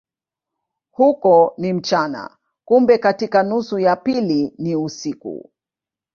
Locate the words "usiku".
4.75-5.51